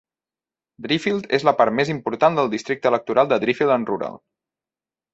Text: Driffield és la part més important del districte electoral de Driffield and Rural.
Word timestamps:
Driffield 0.85 1.27
és 1.39 1.45
la 1.49 1.53
part 1.59 1.77
més 1.81 1.93
important 1.97 2.41
del 2.41 2.51
districte 2.57 2.93
electoral 2.95 3.33
de 3.35 3.41
Driffield 3.47 3.79
and 3.81 3.93
Rural. 3.97 4.23